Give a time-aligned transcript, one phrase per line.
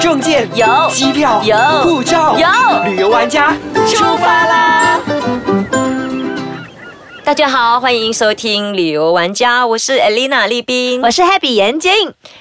[0.00, 3.56] 证件有机票有护照有旅游玩家
[3.88, 5.00] 出发啦！
[7.24, 11.02] 大家好，欢迎收听旅游玩家，我是 Elena 丽斌。
[11.02, 11.92] 我是 Happy 严静，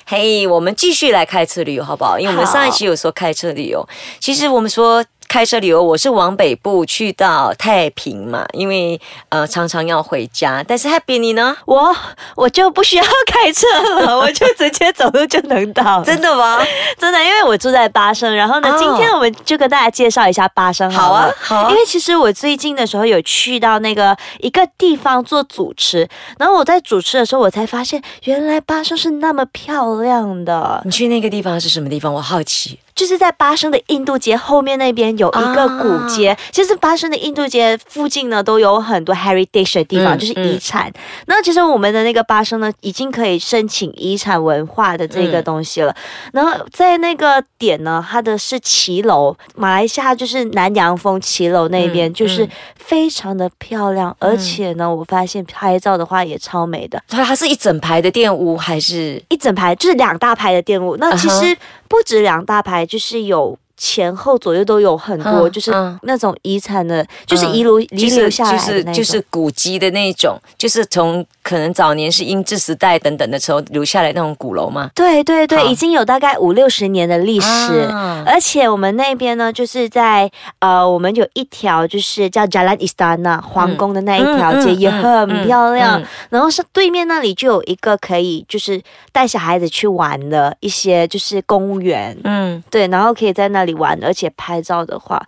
[0.06, 2.20] 嘿我们继续来开车旅游好不好？
[2.20, 3.88] 因为我们上一期有说开车旅游，
[4.20, 5.04] 其实我们说。
[5.28, 9.00] 开车旅游，我是往北部去到太平嘛，因为
[9.30, 10.64] 呃常常要回家。
[10.68, 11.56] 但是 Happy 你呢？
[11.66, 11.96] 我
[12.36, 13.68] 我就不需要开车
[14.02, 16.02] 了，我就直接走路就能到。
[16.06, 16.60] 真的吗？
[16.98, 26.08] 真的，因为我住在巴生，然后呢，哦今天我们就跟大家介绍一下巴生好了啊好啊因为其实我最近的时候有去到那个一个地方做主持，
[26.40, 32.14] 然后我在主持的时候，我才发现原来巴生是那么漂亮的，你去那个地方是什么地方？
[32.14, 32.80] 我好奇。
[32.98, 40.92] 就是在巴生的印度街后面那边有一个古街，啊其实巴生的印度街附近呢都有很多 heritage 的地方，嗯就是遗产。
[41.28, 45.96] 那其实我们的那个巴生呢，已经可以申请遗产文化的这个东西了。
[46.34, 57.00] 然后在那个点呢，它的是骑楼，马来西亚就是南洋风骑楼那边，嗯就是嗯非常的漂亮，而且呢，我发现拍照的话也超美的。
[57.08, 59.22] 它它是一整排的店屋还是？
[59.30, 61.58] 一整排就是两大排的店屋，那其嗯实
[61.90, 63.58] 不止两大排，就是有。
[63.80, 68.84] 前后左右都有很多，嗯就是嗯那种遗产的，就是嗯遗留遗留下来就是。
[68.86, 74.92] 就是古迹的那种，就是从可能早年是英治时代等等的时候留下来那种鼓楼吗？
[74.94, 77.48] 对对对，已经有大概五六十年的历史。
[77.90, 86.04] 啊而且我们那边呢，就是在呃，我们有一条就是叫 Jalan Istana 皇宫的那一条街，嗯嗯也很漂亮。
[86.30, 88.82] 然后是对面那里就有一个可以就是
[89.14, 95.26] 带小孩子去玩的一些就是公园，嗯，对，然后可以在那里玩，而且拍照的话，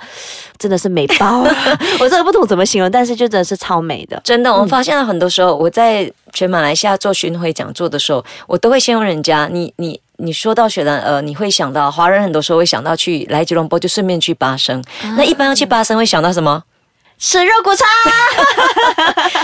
[0.57, 1.55] 真的是美爆了。
[2.01, 4.19] 我真的不懂怎么形容，但是就真的是超美的。
[4.25, 9.99] 真的，我发现了很多时候，我在全马来西亚做巡回讲座的时候，我都会先问人家，你你。
[10.21, 14.83] 你说到雪兰呃，你会想到华人很多时候会想到去来吉隆坡，就顺便去巴生。
[15.15, 16.61] 那一般要去巴生会想到什么？
[17.19, 17.85] 吃肉骨茶，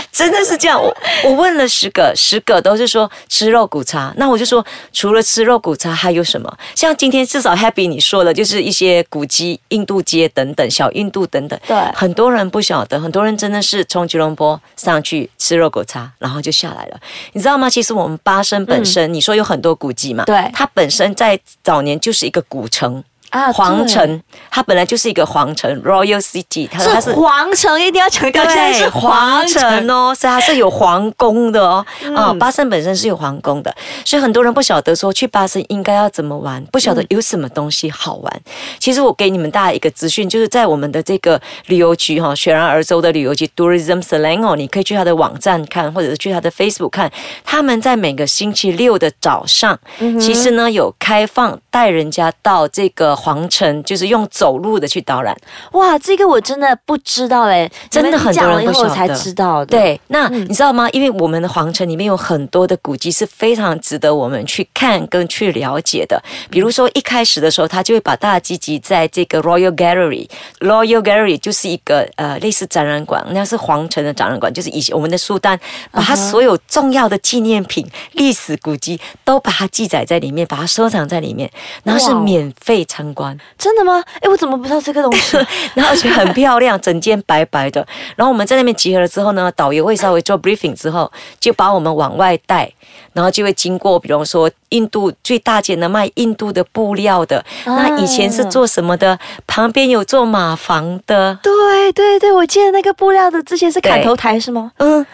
[0.10, 4.12] 真的是这样，我我问了十个，十个都是说吃肉骨茶。
[4.16, 4.64] 那我就说，
[4.94, 6.50] 除了吃肉骨茶还有什么？
[6.74, 11.60] 像今天至少 Happy 你说的，就是一些古迹、印度街等等，小印度等等。
[11.66, 16.98] 对很多人不晓得，很多人真的是从吉隆坡上去吃肉骨茶，然后就下来了。
[17.34, 17.68] 你知道吗？
[17.68, 23.04] 其实我们巴生本身，你说有很多古迹嘛，对它本身在早年就是一个古城。
[23.30, 29.90] 啊皇城，它本来就是一个皇城 （Royal City），它它是皇城，一定要强调，现在对，是皇皇城。
[29.90, 31.84] 哦，所以它是有皇宫的哦。
[32.14, 38.40] 啊、巴生本身是有皇宫的，所以很多人不晓得说去巴生应该要怎么玩，不晓得有什么东西好玩。
[38.78, 47.10] 其实我给你们大家一个资讯，就是在我们的这个旅游局哈，雪然而州的旅游局 Tourism Selangor，你可以去它的网站看，或者是去它的 Facebook 看，
[47.44, 49.78] 他们在每个星期六的早上，
[50.20, 55.36] 其实呢有开放带人家到这个皇城，就是用走路的去导览。
[55.72, 60.88] 哇，这个我真的不知道哎，真的很多人讲了以后我才不晓得知道的。，对，那你知道吗？
[60.90, 66.22] 因为我们的皇城里面有很多的古迹是非常值得我们去看跟去了解的。
[66.50, 70.28] 比如说一开始的时候，他就会把大家聚集在这个 Royal Gallery。
[70.60, 75.58] Royal Gallery 就是一个呃类似展览馆，那是皇城的展览馆，就是以前我们的苏丹
[75.90, 81.50] 把他所有重要的纪念品、历史古迹都把它记载在里面，把它收藏在里面，
[81.84, 83.36] 然后是免费参观。
[83.58, 84.02] 真的吗？
[84.20, 85.36] 哎，我怎么不知道这个东西？
[85.74, 87.86] 然后而且很漂亮，整间白白的。
[88.16, 92.70] 然后我们在那边集合了之后呢，导游会稍微做 briefing 之后，就把我们往外带，
[93.12, 99.18] 然后就会经过，比如说印度最大间的卖印度的布料的，那以前是做什么的？
[99.46, 101.38] 旁边有做马房的。
[101.42, 104.72] 对对对，我记得那个布料的之前是砍头台是吗？
[104.78, 105.04] 嗯，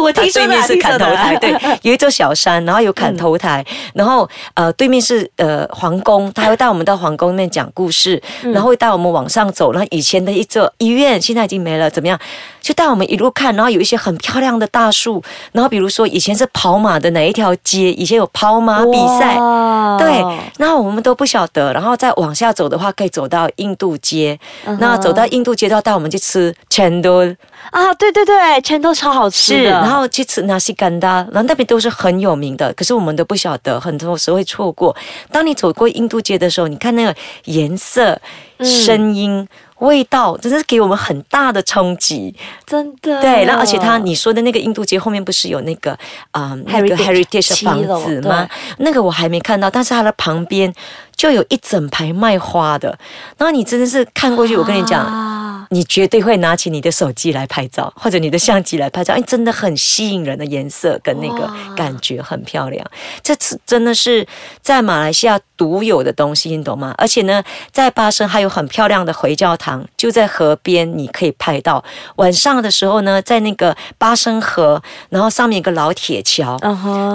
[0.00, 12.18] 我听说的对面是砍头台，对， 有一座小山，然后有砍头台，然后呃对面是呃皇宫，他会带我们到皇宫那边讲故事，然后会带我们往上走，然后以前的一座医院现在已经没了，怎么样？
[12.60, 19.38] 就带我们一路看，然后有一些很漂亮的大树，然后比如说以前是跑马的哪一条街，以前有跑马比赛。
[19.38, 20.24] 哇对，
[20.58, 24.38] 然后我们都不晓得，然后再往下走的话，可以走到印度街。
[24.78, 27.36] 那走到印度街，都要带我们去吃 chendol，
[27.70, 29.70] 啊，对对对，全都超好吃，的。
[29.70, 34.96] 然后去吃纳西干达，然后那边都是很有名的，可是我们都不晓得，很多时候会错过。
[35.30, 37.14] 当你走过印度街的时候，你看那个
[37.44, 38.18] 颜色、
[38.60, 39.46] 声音、
[39.82, 42.34] 味道，真的是给我们很大的冲击。
[42.64, 45.96] 真的对，然后而且他你说的那个印度街后面不是有那个
[46.30, 48.48] 啊、那个 Heritage heritage 的房子吗？
[48.78, 50.72] 那个我还没看到，但是它的旁边
[51.16, 52.96] 就有一整排卖花的。
[53.36, 55.04] 然后你真的是看过去，我跟你讲。
[55.04, 55.41] 啊
[55.72, 62.86] 你绝对会拿起你的手机来拍照，或者你的相机来拍照，哎，真的很吸引人的颜色跟那个感觉很漂亮。
[63.22, 64.26] 这次真的是
[64.60, 66.94] 在马来西亚独有的东西，你懂吗？
[66.98, 71.82] 而且呢，在巴生还有很漂亮的回教堂，就在河边，你可以拍到。
[72.16, 76.58] 晚上的时候呢，在那个巴生河，然后上面一个老铁桥，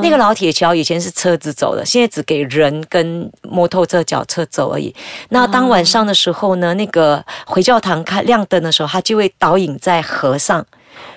[0.01, 4.95] 那个老铁桥以前是车子走的，现在只给人跟摩托车、脚车走而已。
[5.29, 10.65] 那当晚上的时候呢，那个回教堂开亮灯的时候，它就会倒影在河上。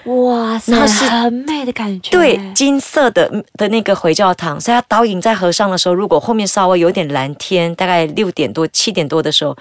[0.04, 2.10] 哇塞，很美的感觉。
[2.10, 9.56] 对，金色的的那个回教堂，所以它倒影在河上的时候，如果后面稍微有点蓝天，大概六点多、七点多的时候。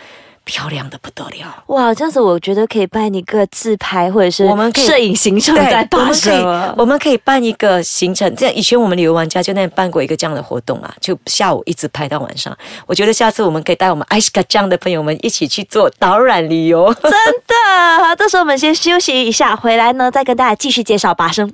[0.49, 1.93] 漂亮的不得了哇！
[1.93, 8.35] 这样子我觉得可以办一个自拍或者是我们摄影行程在巴生，我们可以办一个行程。
[8.35, 12.57] 这样以前我们旅游玩家就那样办过一个这样的活动啊，就下午一直拍到晚上。
[12.87, 16.91] 我觉得下次我们可以带我们艾斯卡这样的朋友们一起去做导览旅游。
[17.03, 21.53] 真的，好，这时候我们先休息一下，回来呢再跟大家继续介绍巴生。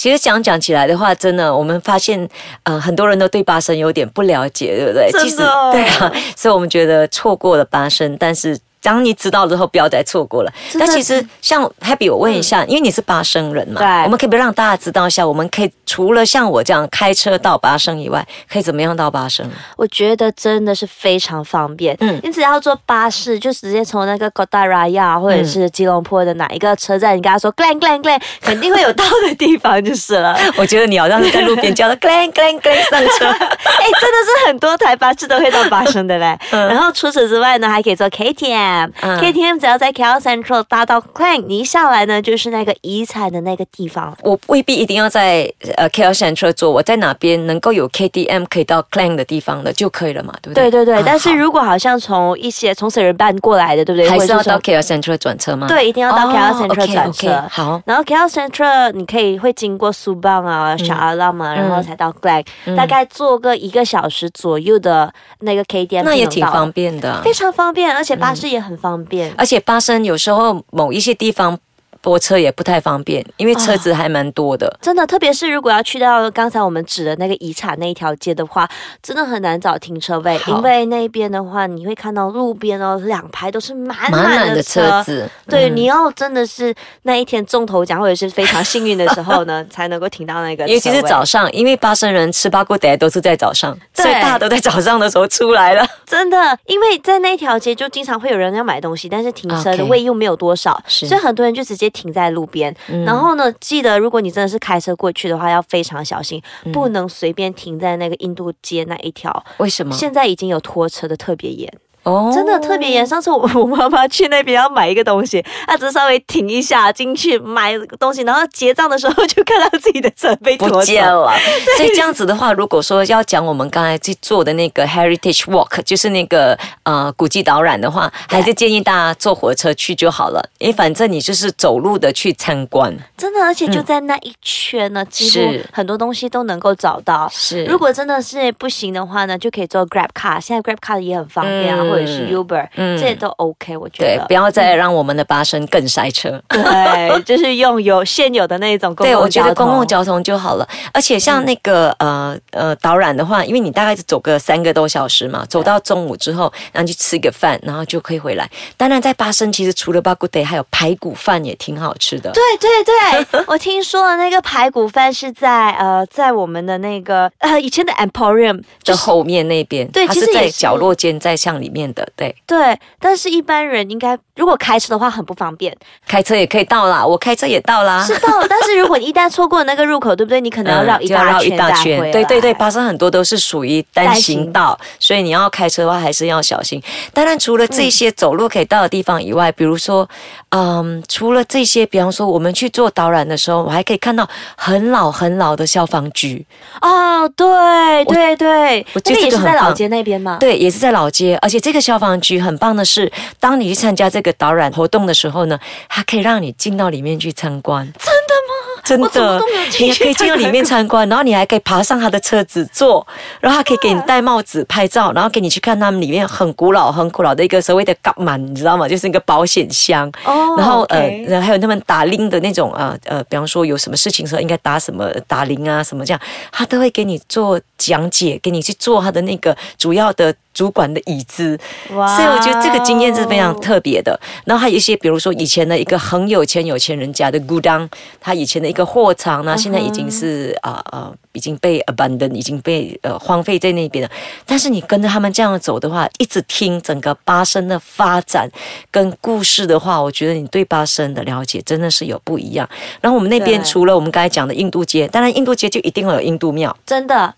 [0.00, 2.26] 其实讲讲起来的话，真的，我们发现，
[2.62, 5.10] 呃，很多人都对八生有点不了解，对不对？
[5.12, 5.36] 其实，
[5.70, 8.58] 对啊，所以我们觉得错过了八生，但是。
[8.82, 10.52] 当你知道之后，不要再错过了。
[10.78, 19.48] 但其实像 Happy，我问一下，因为你是八生人嘛，对，我们可以不让大家知道一下，我们可以除了像我这样开车到八生以外，可以怎么样到八生？
[19.76, 21.96] 我觉得真的是非常方便。
[22.00, 30.38] 嗯，你只要坐巴士，就直接从那个 g o d a r a y a 或者是吉隆坡的哪一个车站，你跟他说 Glen Glen Glen， 肯定会有到的地方就是了。
[30.56, 33.46] 我觉得你好像是在路边叫他 Glen Glen Glen 上车。
[33.80, 36.38] 哎，真的是很多台巴士都会到巴生的嘞。
[36.50, 39.58] 然后除此之外呢，还可以坐 KTM，KTM。
[39.60, 44.16] 只要在 KL Central 搭到 Klang，你一下来呢，就是那个遗产的那个地方。
[44.22, 50.70] 我未必一定要在呃 KL Central 坐，我在哪边能够有 KTM 可以到 Klang 的地方的就可以了嘛，对不对？
[50.70, 51.02] 对对对。
[51.04, 54.08] 但是如果好像从一些从省人办过来的，对不对？
[54.08, 55.66] 还是要到 KL Central 转车吗？
[55.68, 57.44] 对，一定要到 KL Central 转车。
[57.50, 57.82] 好。
[57.84, 62.44] 然后 KL Central 你可以会经过苏邦啊、沙阿拉嘛，然后才到 Klang，
[62.76, 71.58] 大概坐个一个小时左右的那个 KTM，那也挺方便的，非常方便，而且巴士也很方便，而且巴士有时候某一些地方。
[72.02, 74.74] 泊车也不太方便，因为车子还蛮多的。
[74.80, 78.68] 真的，特别是如果要去到刚才我们指的那个遗产那一条街的话，
[79.02, 85.28] 真的很难找停车位，因为那边的话，你会看到路边哦，两排都是满满的车子。
[85.46, 90.66] 对，你要真的是那一天中头奖或者是非常幸运的时候呢， 才能够停到那个。
[90.66, 95.86] 尤其是早上，因为巴生人吃八锅底都是在早上，所以大家都在早上的时候出来了。
[96.06, 101.89] 真的，因为在那条街就经常会有人要买东西，但是停车的位又没有多少，所以很多人就直接。
[101.90, 106.42] 停在路边，然后呢，记得如果你真的是开车过去的话，要非常小心，
[106.72, 109.44] 不能随便停在那个印度街那一条。
[109.58, 109.94] 为什么？
[109.94, 111.72] 现在已经有拖车的特别严。
[112.02, 113.06] 哦，真的特别严。
[113.06, 121.30] 上次我我妈妈去那边要买一个东西，她只是稍微停一下进去买东西，然后结账的时候就看到自己的车被不见了。
[121.76, 130.42] 所以这样子的话，如果说要讲我们刚才去做的那个 Heritage Walk，就是那个呃古迹导览的话，还是建议大家坐火车去就好了。
[130.58, 137.28] 因为反正你就是走路的去参观，真的，而且就在那一圈呢，几乎很多东西都能够找到。
[137.30, 141.84] 是，如果真的是不行的话呢，就可以坐 Grab Car，现在 Grab Car 也很方便啊。
[141.90, 144.16] 或者是 Uber，嗯，这都 OK，我觉得。
[144.16, 146.40] 对，不要再让我们的巴生更塞车。
[146.48, 149.20] 对， 就是用有现有的那种公共交通。
[149.20, 150.68] 对，我觉得公共交通就好了。
[150.92, 158.48] 而且像那个呃呃导览的话，因为你大概是走个三个多小时嘛，走到中午之后，然后去吃个饭，然后就可以回来。
[158.76, 162.30] 当然，在巴生其实除了巴古德，还有排骨饭也挺好吃的。
[162.32, 171.79] 对对对， 我听说了那个排骨饭是在呃在我们的那个呃以前的 Emporium 的后面那边，对，它是在角落间在巷里面。
[171.80, 175.74] 面的对对，但是一般人应该如果开车的话很不方便，
[176.06, 178.28] 开车也可以到啦，我开车也到啦，是到。
[178.48, 180.40] 但是如果你一旦错过那个入口，对不对？
[180.40, 182.12] 你可能要绕一大圈，一大圈。
[182.12, 186.82] 对对对，发生很多都是属于单行道，所以你要开车的话还是要小心。
[187.14, 190.08] 当然，除了这些走路可以到的地方以外，比如说，
[190.50, 196.44] 嗯，除了这些，比方说我们去做导览的时候，我还可以看到很老很老的消防局。
[196.82, 200.36] 哦，对对对，我觉得也是在老街那边吗？
[200.38, 201.69] 对，也是在老街，而且这。
[201.70, 205.56] 这个消防局很棒的是，当你去参加这个导览活动的时候呢，
[205.88, 207.86] 它可以让你进到里面去参观。
[207.96, 208.59] 真的吗？
[208.90, 209.42] 真的
[209.78, 213.06] 你还可以进到里面参观，然后你还可以爬上他的车子坐，
[213.40, 218.88] 然后他可以给你戴帽子拍照，然后给你去看他们里面很古老、很古老的一个所谓的港满，你知道吗？
[218.88, 220.10] 就是那个保险箱。
[220.24, 226.20] 哦然后呃，还有他们打铃的那种啊呃，比方说有什么事情的时候应该打什么打铃啊什么这样，
[226.50, 231.58] 他都会给你做讲解，给你去做他的那个主要的主管的椅子。
[231.94, 234.18] 哇所以我觉得这个经验是非常特别的。
[234.44, 237.88] 然后还有一些，比如说以前的一个很有钱有钱人家的古当，
[238.20, 244.10] 他以前的一个货场呢，现在已经是啊呃已经被 abandon，已经被呃荒废在那边了。
[244.44, 248.48] 但是你跟着他们这样走的话，一直听整个巴生的发展
[248.90, 252.68] 跟故事的话，我觉得你对巴生的了解真的是有不一样。
[253.00, 256.76] 然后我们那边除了我们刚才讲的印度街，当然印度街就一定会有印度庙。
[256.84, 257.34] 真的，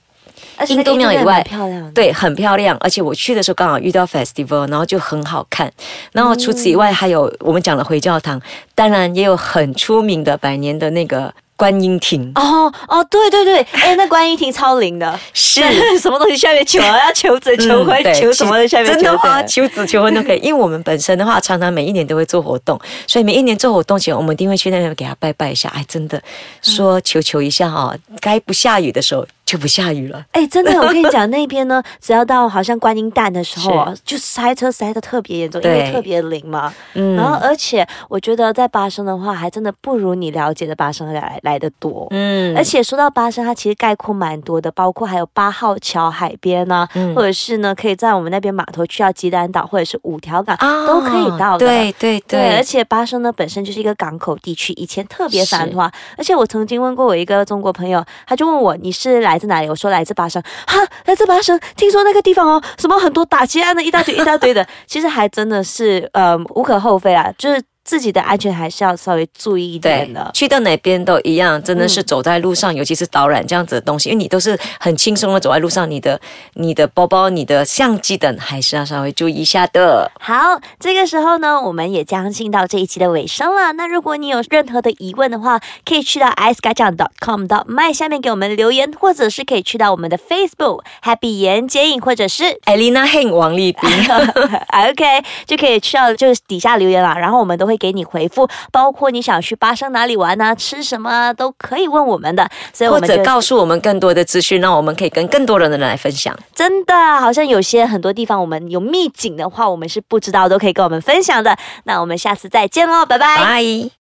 [0.69, 1.93] 印度庙以外蛮漂亮。
[1.93, 5.71] 对，很漂亮，而且我去的时候刚好遇到 festival，然后就很好看。
[6.13, 8.41] 然后除此以外，还有我们讲的回教堂，
[8.75, 12.33] 当然也有很出名的百年的那个观音亭。
[12.35, 15.61] 哦哦，对对对， 哎，那观音亭超灵的，是
[15.99, 20.39] 什么东西下面求啊，要求子、求婚、嗯求什么的下面求真的话，求子求婚都可以。
[20.39, 25.69] 因为我们本身的话，常常每一年都会做活动，所以每一年做活动前，我们一定会去那边给他拜拜一下。
[25.75, 26.21] 哎，真的
[26.63, 30.25] 说求求一下哈、该不下雨的时候就不下雨了。
[30.33, 36.73] 哎，真的，我跟你讲，那边呢， 只要到好像观音诞的时候啊，就塞车塞的特别严重，因为特别灵嘛。
[36.95, 42.07] 嗯然后，而且我觉得在巴生的话，还真的不如你了解的巴生来来的多。
[42.11, 51.67] 嗯而且说到巴生，它其实概括蛮多的，包括还有八号桥海边啊，嗯或者是呢，可以在我们那边码头去到吉兰岛，或者是五条港、啊都可以到的。
[51.67, 55.91] 对对对，而，且巴生呢本身就是一个港口地区，以前特别繁华。
[56.17, 59.69] 而且我曾经问过我一个中国朋友，他就问我你是来来自哪里？
[59.69, 60.43] 我说来自巴生。
[60.67, 70.31] 哈，来自巴生，听说那个地方哦，什么很多打劫案的一大堆一大堆的， 其实还真的是呃无可厚非啊，就是自己的安全还是要稍微注意一点对的，。
[70.35, 76.21] 去到哪边都一样，真的是嗯走在路上，尤其是导览这样子的东西，因为你都是很轻松的走在路上，你的
[76.55, 80.11] 你的包包、你的相机等还是要稍微注意一下的。
[80.21, 83.73] 好，这个时候呢，我们也将近到这一期的尾声了。
[83.73, 90.83] 那如果你有任何的疑问的话，可以去到 i c e g a j a n c o m 到 my 下面给我们留言，或者是可以去到我们的 Facebook
[91.03, 93.91] Happy 言接影，或者是 Elena Heng 王丽斌，
[94.91, 102.49] OK 就可以去到就是底下留言啦，然后我们都会给你回复，包括你想去巴生哪里玩啊，吃什么啊，都可以问我们的。
[102.73, 106.37] 所以或者告诉我们更多的资讯，让我们可以跟更多人的人来分享。
[106.55, 111.57] 真的好像有些很多地方我们有秘境的话，我们是不知道，都可以跟我们分享的。
[111.85, 113.37] 那我们下次再见喽，拜拜。
[113.37, 113.91] 拜。